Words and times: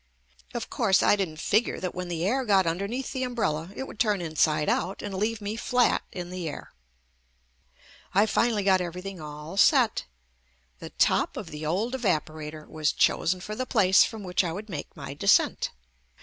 Of 0.55 0.67
course, 0.71 1.03
I 1.03 1.15
didn't 1.15 1.39
figure 1.39 1.79
that 1.79 1.93
when 1.93 2.07
the 2.07 2.25
air 2.25 2.43
got 2.43 2.65
underneath 2.65 3.11
the 3.11 3.21
umbrella 3.21 3.69
it 3.75 3.85
would 3.85 3.99
turn 3.99 4.19
inside 4.19 4.67
out 4.67 5.03
and 5.03 5.13
leave 5.13 5.41
me 5.41 5.55
flat 5.55 6.01
in 6.11 6.31
the 6.31 6.49
air. 6.49 6.73
I 8.11 8.25
finally 8.25 8.63
got 8.63 8.77
JUST 8.79 8.79
ME 8.79 8.85
everything 8.87 9.21
all 9.21 9.57
set. 9.57 10.05
The 10.79 10.89
top 10.89 11.37
of 11.37 11.51
the 11.51 11.67
old 11.67 11.93
evapo 11.93 12.33
rator 12.33 12.67
was 12.67 12.91
chosen 12.93 13.41
for 13.41 13.53
the 13.53 13.67
place 13.67 14.03
from 14.03 14.23
which 14.23 14.43
I 14.43 14.51
would 14.51 14.69
make 14.69 14.97
my 14.97 15.13
descent. 15.13 15.69